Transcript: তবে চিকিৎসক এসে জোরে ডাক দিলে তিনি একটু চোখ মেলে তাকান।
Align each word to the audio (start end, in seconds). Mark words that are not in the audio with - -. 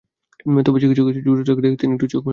তবে 0.65 0.77
চিকিৎসক 0.81 1.07
এসে 1.07 1.21
জোরে 1.21 1.43
ডাক 1.43 1.57
দিলে 1.57 1.77
তিনি 1.77 1.91
একটু 1.93 2.07
চোখ 2.07 2.21
মেলে 2.21 2.25
তাকান। 2.25 2.29